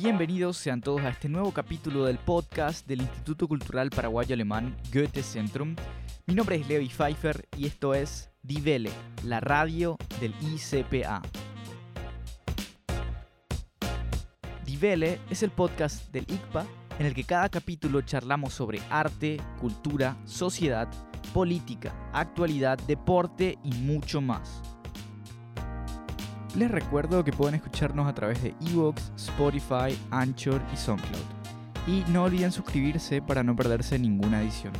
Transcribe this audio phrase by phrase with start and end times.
[0.00, 5.24] Bienvenidos sean todos a este nuevo capítulo del podcast del Instituto Cultural Paraguayo Alemán Goethe
[5.24, 5.74] Centrum.
[6.24, 8.92] Mi nombre es Levi Pfeiffer y esto es Divele,
[9.24, 11.20] la radio del ICPA.
[14.64, 16.64] Divele es el podcast del ICPA
[17.00, 20.86] en el que cada capítulo charlamos sobre arte, cultura, sociedad,
[21.34, 24.62] política, actualidad, deporte y mucho más.
[26.56, 31.22] Les recuerdo que pueden escucharnos a través de Evox, Spotify, Anchor y SoundCloud.
[31.86, 34.72] Y no olviden suscribirse para no perderse ninguna edición.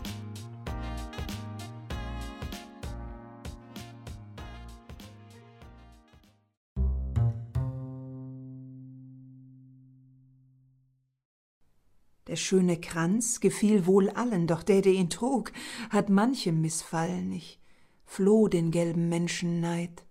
[12.26, 15.50] Der schöne Kranz gefiel wohl allen, doch der, der ihn trug,
[15.90, 17.32] hat manchem missfallen.
[17.32, 17.58] Ich
[18.04, 20.07] floh den gelben Menschenneid.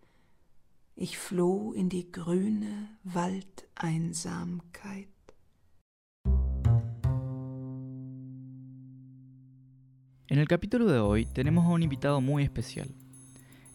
[0.99, 5.09] Ich floh in die grüne Waldeinsamkeit.
[10.27, 12.89] En el capítulo de hoy tenemos a un invitado muy especial,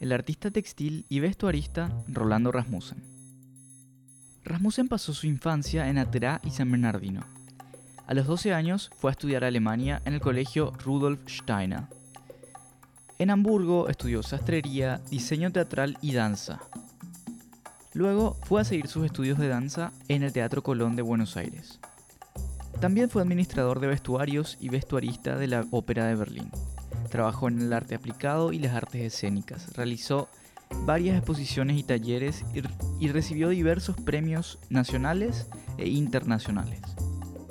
[0.00, 3.04] el artista textil y vestuarista Rolando Rasmussen.
[4.42, 7.24] Rasmussen pasó su infancia en Aterá y San Bernardino.
[8.08, 11.84] A los 12 años fue a estudiar Alemania en el colegio Rudolf Steiner.
[13.20, 16.58] En Hamburgo estudió sastrería, diseño teatral y danza.
[17.94, 21.78] Luego fue a seguir sus estudios de danza en el Teatro Colón de Buenos Aires.
[22.80, 26.50] También fue administrador de vestuarios y vestuarista de la Ópera de Berlín.
[27.10, 29.74] Trabajó en el arte aplicado y las artes escénicas.
[29.74, 30.28] Realizó
[30.86, 32.44] varias exposiciones y talleres
[32.98, 36.80] y, recibió diversos premios nacionales e internacionales.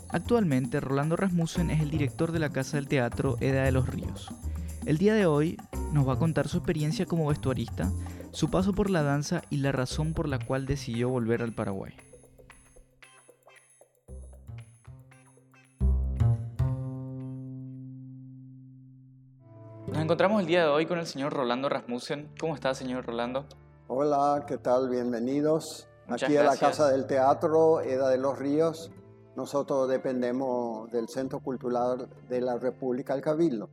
[0.09, 4.33] Actualmente, Rolando Rasmussen es el director de la Casa del Teatro Eda de los Ríos.
[4.85, 5.57] El día de hoy
[5.93, 7.91] nos va a contar su experiencia como vestuarista,
[8.31, 11.93] su paso por la danza y la razón por la cual decidió volver al Paraguay.
[19.87, 22.29] Nos encontramos el día de hoy con el señor Rolando Rasmussen.
[22.39, 23.45] ¿Cómo está, señor Rolando?
[23.87, 24.89] Hola, ¿qué tal?
[24.89, 28.89] Bienvenidos aquí a la Casa del Teatro Eda de los Ríos.
[29.35, 33.69] Nosotros dependemos del Centro Cultural de la República del Cabildo.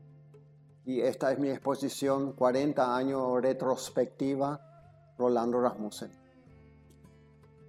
[0.88, 4.58] Y esta es mi exposición 40 años retrospectiva
[5.18, 6.10] Rolando Rasmussen.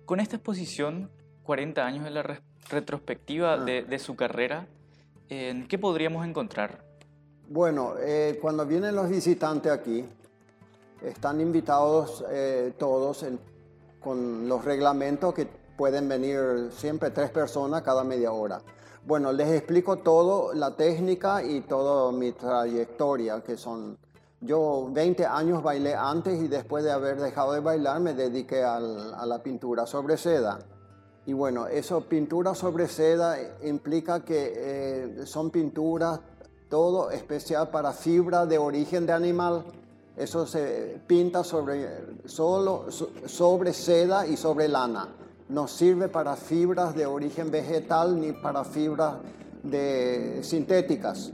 [0.06, 1.12] Con esta exposición,
[1.44, 3.66] 40 años de la retrospectiva ah.
[3.66, 4.68] de, su carrera,
[5.28, 6.82] ¿qué podríamos encontrar?
[7.50, 10.06] Bueno, eh, cuando vienen los visitantes aquí,
[11.04, 13.26] están invitados eh, todos
[14.00, 18.62] con los reglamentos que pueden venir siempre tres personas cada media hora.
[19.10, 23.98] Bueno, les explico todo, la técnica y toda mi trayectoria, que son...
[24.40, 28.80] Yo 20 años bailé antes y después de haber dejado de bailar me dediqué a
[28.80, 30.60] la pintura sobre seda.
[31.26, 36.20] Y bueno, eso, pintura sobre seda implica que eh, son pinturas
[36.70, 39.66] todo especial para fibra de origen de animal.
[40.18, 45.16] Eso se pinta sobre, solo sobre seda y sobre lana
[45.50, 49.16] no sirve para fibras de origen vegetal ni para fibras
[49.64, 51.34] de sintéticas.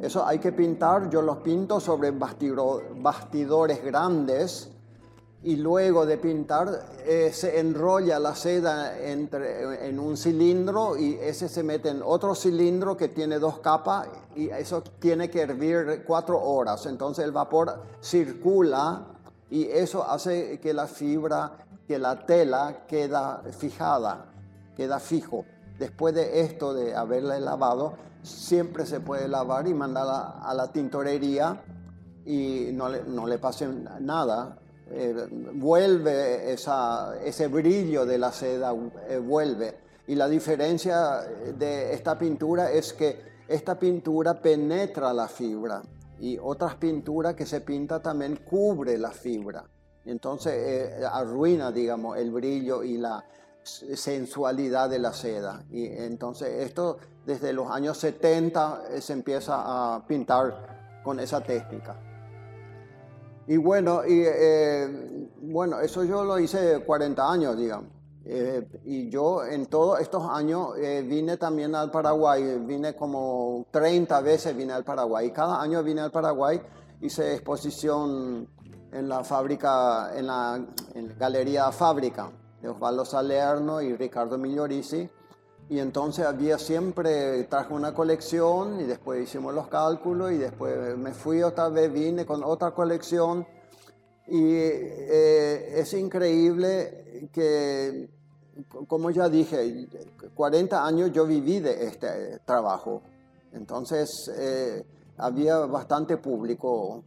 [0.00, 4.70] Eso hay que pintar, yo los pinto sobre bastidores grandes
[5.42, 6.68] y luego de pintar
[7.04, 12.34] eh, se enrolla la seda entre, en un cilindro y ese se mete en otro
[12.36, 16.86] cilindro que tiene dos capas y eso tiene que hervir cuatro horas.
[16.86, 19.04] Entonces el vapor circula
[19.50, 24.26] y eso hace que la fibra que la tela queda fijada,
[24.76, 25.46] queda fijo.
[25.78, 31.62] Después de esto, de haberla lavado, siempre se puede lavar y mandarla a la tintorería
[32.26, 33.66] y no le, no pase
[34.00, 34.58] nada.
[34.90, 35.14] Eh,
[35.54, 38.74] vuelve ese brillo de la seda,
[39.08, 39.78] eh, vuelve.
[40.06, 41.22] Y la diferencia
[41.56, 45.80] de esta pintura es que esta pintura penetra la fibra
[46.20, 49.64] y otras pinturas que se pinta también cubre la fibra.
[50.08, 53.22] Entonces eh, arruina, digamos, el brillo y la
[53.62, 55.62] sensualidad de la seda.
[55.70, 56.96] Y entonces esto
[57.26, 62.00] desde los años 70 eh, se empieza a pintar con esa técnica.
[63.46, 67.90] Y bueno, y, eh, bueno, eso yo lo hice 40 años, digamos.
[68.84, 70.74] y yo en todos estos años
[71.04, 75.30] vine también al Paraguay, vine como 30 veces vine al Paraguay.
[75.32, 76.60] Cada año vine al Paraguay,
[77.00, 78.46] hice exposición
[78.92, 80.64] en la fábrica, en la,
[81.18, 82.30] Galería Fábrica
[82.60, 85.08] de Osvaldo Salerno y Ricardo Migliorisi.
[85.70, 91.12] Y entonces había siempre, traje una colección y después hicimos los cálculos y después me
[91.12, 93.46] fui otra vez, vine con otra colección.
[94.26, 98.08] Y eh, es increíble que
[98.86, 99.88] como ya dije,
[100.34, 103.02] 40 años yo viví de este trabajo.
[103.52, 104.84] Entonces eh,
[105.16, 107.04] había bastante público,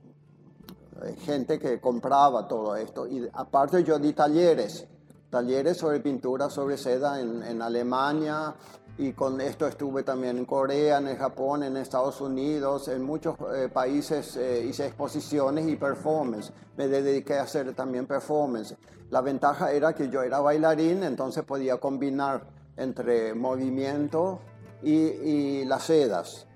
[1.19, 3.07] gente que compraba todo esto.
[3.07, 4.87] Y aparte yo di talleres,
[5.29, 8.55] talleres sobre pintura sobre seda en, en Alemania,
[8.97, 13.69] y con esto estuve también en Corea, en Japón, en Estados Unidos, en muchos eh,
[13.69, 16.51] países hice exposiciones y performance.
[16.77, 18.75] Me dediqué a hacer también performance.
[19.09, 22.43] La ventaja era que yo era bailarín, entonces podía combinar
[22.77, 24.39] entre movimiento
[24.83, 26.47] y, las sedas.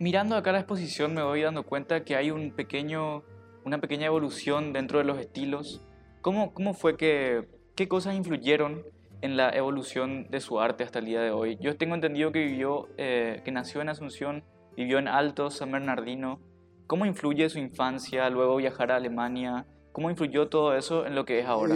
[0.00, 3.24] Mirando acá la exposición me voy dando cuenta que hay un pequeño,
[3.64, 5.82] una pequeña evolución dentro de los estilos.
[6.20, 8.84] ¿Cómo, cómo fue que, qué cosas influyeron
[9.22, 11.58] en la evolución de su arte hasta el día de hoy?
[11.60, 14.44] Yo tengo entendido que vivió, eh, que nació en Asunción,
[14.76, 16.38] vivió en Alto, San Bernardino.
[16.86, 19.66] ¿Cómo influye su infancia, luego viajar a Alemania?
[19.90, 21.74] ¿Cómo influyó todo eso en lo que es ahora?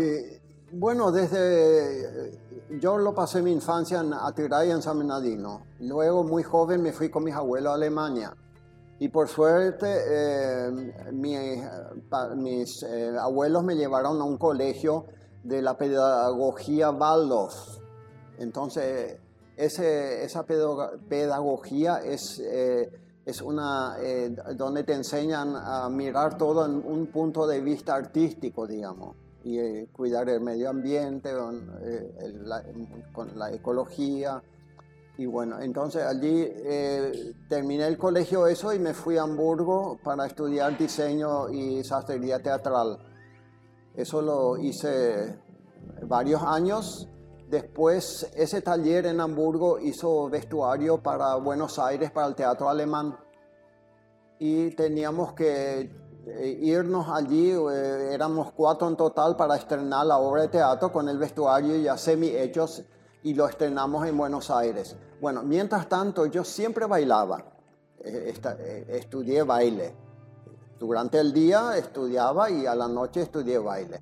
[0.70, 2.38] bueno, desde
[2.80, 5.66] yo lo pasé mi infancia en Atiray, en San Bernardino.
[5.80, 8.36] Luego, muy joven, me fui con mis abuelos a Alemania.
[8.98, 10.70] Y por suerte, eh,
[11.12, 15.06] mis eh, abuelos me llevaron a un colegio
[15.42, 17.54] de la pedagogía Waldorf.
[18.38, 19.18] Entonces,
[19.56, 22.90] esa pedagogía es, eh,
[23.44, 23.96] una
[24.56, 29.88] donde te enseñan a mirar todo en un punto de vista artístico, digamos y eh,
[29.92, 32.44] cuidar el medio ambiente, eh,
[33.12, 34.42] con la ecología.
[35.18, 40.26] Y bueno, entonces allí eh, terminé el colegio eso y me fui a Hamburgo para
[40.26, 42.98] estudiar diseño y sastrería teatral.
[43.94, 45.38] Eso lo hice
[46.06, 47.08] varios años.
[47.48, 53.14] Después ese taller en Hamburgo hizo vestuario para Buenos Aires, para el teatro alemán.
[54.38, 55.90] Y teníamos que
[56.26, 61.18] irnos allí, eh, éramos cuatro en total para estrenar la obra de teatro con el
[61.18, 62.84] vestuario ya semi-hechos
[63.22, 64.96] y lo estrenamos en Buenos Aires.
[65.20, 67.44] Bueno, mientras tanto yo siempre bailaba,
[68.04, 69.94] eh, estudié baile.
[70.78, 74.00] Durante el día estudiaba y a la noche estudié baile.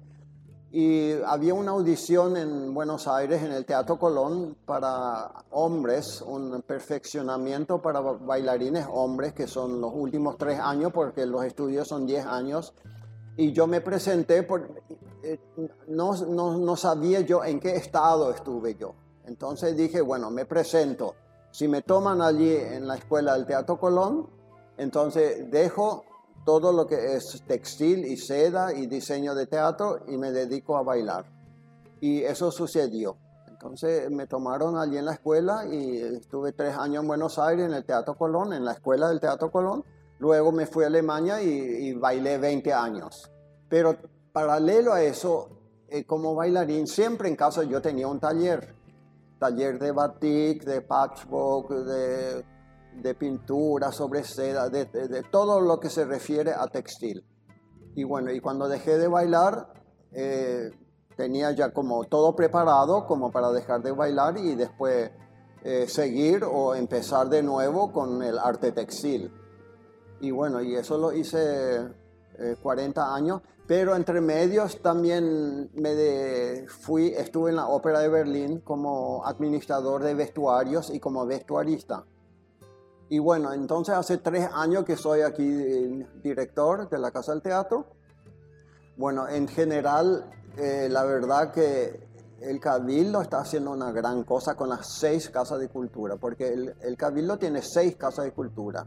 [0.72, 7.82] Y había una audición en Buenos Aires, en el Teatro Colón, para hombres, un perfeccionamiento
[7.82, 12.72] para bailarines hombres, que son los últimos tres años, porque los estudios son diez años.
[13.36, 14.70] Y yo me presenté, por,
[15.24, 15.40] eh,
[15.88, 18.94] no, no, no sabía yo en qué estado estuve yo.
[19.24, 21.16] Entonces dije, bueno, me presento.
[21.50, 24.28] Si me toman allí en la escuela del Teatro Colón,
[24.76, 26.04] entonces dejo
[26.44, 30.82] todo lo que es textil y seda y diseño de teatro y me dedico a
[30.82, 31.26] bailar.
[32.00, 33.16] Y eso sucedió.
[33.48, 37.74] Entonces me tomaron allí en la escuela y estuve tres años en Buenos Aires en
[37.74, 39.84] el Teatro Colón, en la escuela del Teatro Colón.
[40.18, 43.30] Luego me fui a Alemania y, bailé 20 años.
[43.68, 43.96] Pero
[44.32, 45.48] paralelo a eso,
[45.88, 48.74] eh, como bailarín, siempre en casa yo tenía un taller.
[49.38, 52.44] Taller de batik, de patchwork, de
[52.96, 54.86] de pintura, sobre seda, de,
[55.30, 57.24] todo lo que se refiere a textil.
[57.94, 59.72] Y bueno, y cuando dejé de bailar,
[60.12, 60.70] eh,
[61.16, 65.10] tenía ya como todo preparado como para dejar de bailar y después
[65.62, 69.32] eh, seguir o empezar de nuevo con el arte textil.
[70.20, 71.88] Y bueno, y eso lo hice
[72.62, 78.60] 40 eh, años, pero entre medios también me fui, estuve en la Ópera de Berlín
[78.60, 82.04] como administrador de vestuarios y como vestuarista.
[83.10, 87.42] Y bueno, entonces hace tres años que soy aquí eh, director de la Casa del
[87.42, 87.86] Teatro.
[88.96, 92.08] Bueno, en general, eh, la verdad que
[92.40, 96.76] el Cabildo está haciendo una gran cosa con las seis casas de cultura, porque el,
[96.82, 98.86] el Cabildo tiene seis casas de cultura.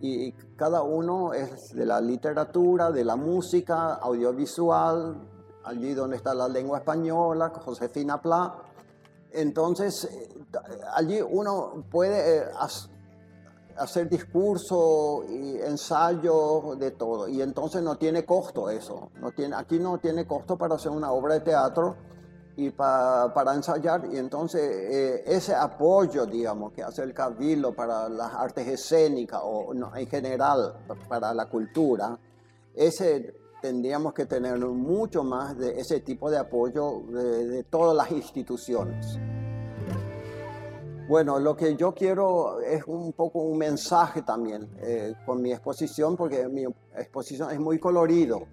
[0.00, 5.28] Y cada uno es de la literatura, de la música, audiovisual,
[5.64, 8.62] allí donde está la lengua española, Josefina Pla.
[9.32, 10.28] Entonces, eh,
[10.94, 12.44] allí uno puede
[13.76, 17.28] hacer discurso y ensayo de todo.
[17.28, 19.10] Y entonces no tiene costo eso.
[19.20, 21.96] No tiene, aquí no tiene costo para hacer una obra de teatro
[22.56, 24.06] y para ensayar.
[24.12, 29.72] Y entonces eh, ese apoyo, digamos, que hace el Cabildo para las artes escénicas o
[29.72, 30.74] en general
[31.08, 32.18] para la cultura,
[32.74, 39.18] ese tendríamos que tener mucho más de ese tipo de apoyo de todas las instituciones.
[41.08, 46.16] Bueno, lo que yo quiero es un poco un mensaje también eh, con mi exposición,
[46.16, 46.64] porque mi
[46.96, 48.46] exposición es muy colorido.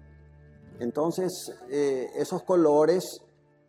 [0.78, 3.22] Entonces, eh, esos colores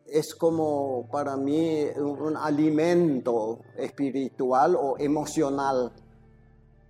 [0.05, 5.93] es como para mí un alimento espiritual o emocional.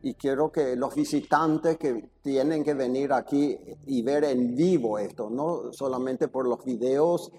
[0.04, 5.30] Y quiero que los visitantes que tienen que venir aquí y ver en vivo esto,
[5.30, 7.32] no solamente por los videos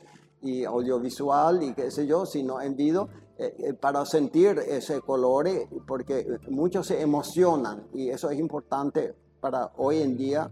[0.42, 5.48] y audiovisual y qué sé yo, sino en video eh, eh, para sentir ese color,
[5.48, 10.50] eh, porque muchos se emocionan y eso es importante para hoy en día,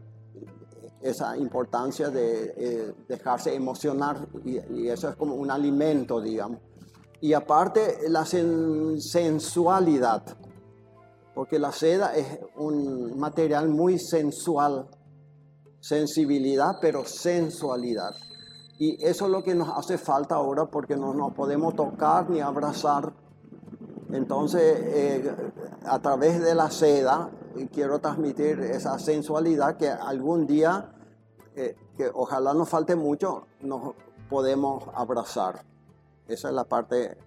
[1.03, 6.59] esa importancia de dejarse emocionar y, eso es como un alimento, digamos.
[7.21, 10.25] Y aparte la sensualidad,
[11.35, 14.89] porque la seda es un material muy sensual,
[15.81, 18.15] sensibilidad, pero sensualidad.
[18.79, 22.41] Y eso es lo que nos hace falta ahora porque no nos podemos tocar ni
[22.41, 23.13] abrazar.
[24.11, 25.35] Entonces, eh,
[25.85, 27.31] a través de la seda,
[27.73, 30.93] quiero transmitir esa sensualidad que algún día,
[31.55, 33.95] eh, que ojalá no falte mucho, nos
[34.29, 35.65] podemos abrazar.
[36.27, 37.19] Esa es la parte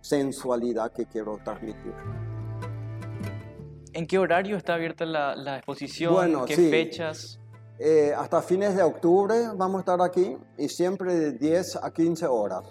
[0.00, 2.25] sensualidad que quiero transmitir.
[3.96, 6.12] ¿En qué horario está abierta la, exposición?
[6.12, 7.40] Bueno, ¿Qué fechas?
[7.78, 12.26] Eh, hasta fines de octubre vamos a estar aquí y siempre de 10 a 15
[12.26, 12.64] horas.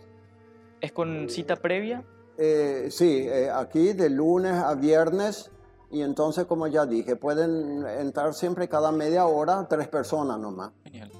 [0.80, 2.04] ¿Es con cita previa?
[2.38, 5.50] Eh, sí, eh, aquí de lunes a viernes
[5.90, 10.74] y entonces como ya dije, pueden entrar siempre cada media hora tres personas nomás.
[10.84, 11.12] Genial.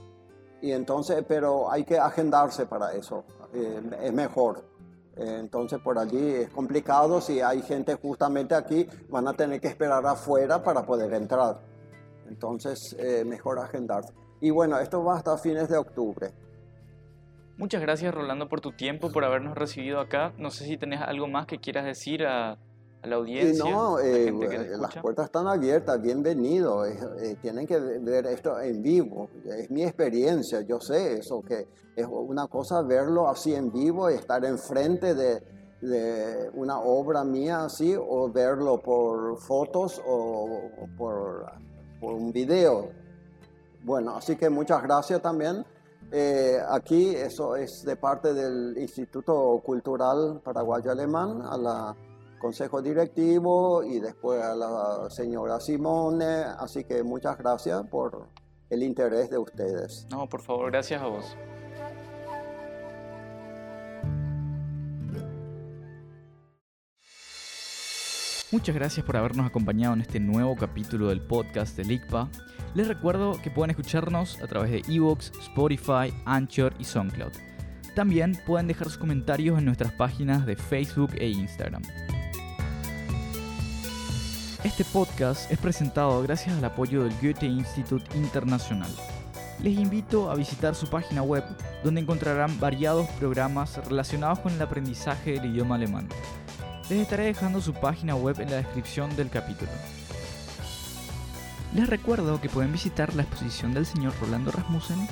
[0.62, 4.75] Y entonces, pero hay que agendarse para eso, es mejor.
[5.18, 10.06] Entonces por allí es complicado, si hay gente justamente aquí, van a tener que esperar
[10.06, 11.62] afuera para poder entrar.
[12.28, 14.14] Entonces, eh, mejor agendarse.
[14.42, 16.32] Y bueno, esto va hasta fines de octubre.
[17.58, 20.34] Muchas gracias Rolando por tu tiempo, por habernos recibido acá.
[20.38, 22.58] No sé si tenés algo más que quieras decir a,
[23.06, 23.64] la audiencia.
[23.64, 24.32] No, eh,
[24.78, 26.86] las puertas están abiertas, bienvenido.
[26.86, 29.30] Eh, tienen que ver esto en vivo.
[29.46, 34.16] Es mi experiencia, yo sé eso, que es una cosa verlo así en vivo y
[34.16, 35.42] estar enfrente de,
[35.82, 41.46] de una obra mía así o verlo por fotos o por
[42.00, 42.90] por un video.
[43.84, 45.66] Bueno, así que muchas gracias también.
[46.12, 51.96] Eh, aquí eso es de parte del Instituto Cultural Paraguayo Alemán, a la
[52.40, 56.44] Consejo Directivo y después a la señora Simone.
[56.60, 58.28] Así que muchas gracias por
[58.70, 60.08] el interés de ustedes.
[60.10, 61.38] No, por favor, gracias a vos.
[68.52, 72.30] Muchas gracias por habernos acompañado en este nuevo capítulo del podcast de LICPA.
[72.74, 77.34] Les recuerdo que pueden escucharnos a través de Evox, Spotify, Anchor y SoundCloud.
[77.96, 81.82] También pueden dejar sus comentarios en nuestras páginas de Facebook e Instagram.
[84.78, 88.92] Este podcast es presentado gracias al apoyo del Goethe Institut Internacional.
[89.64, 91.46] Les invito a visitar su página web
[91.82, 96.10] donde encontrarán variados programas relacionados con el aprendizaje del idioma alemán.
[96.90, 99.72] Les estaré dejando su página web en la descripción del capítulo.
[101.74, 105.08] Les recuerdo que pueden visitar la exposición del señor Rolando Rasmussen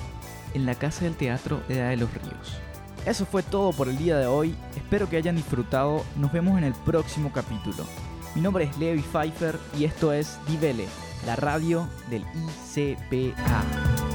[0.55, 2.57] en la Casa del Teatro Edad de los Ríos.
[3.05, 6.65] Eso fue todo por el día de hoy, espero que hayan disfrutado, nos vemos en
[6.65, 7.85] el próximo capítulo.
[8.35, 10.87] Mi nombre es Levi Pfeiffer y esto es Divele,
[11.25, 12.25] la radio del
[12.75, 14.12] ICPA.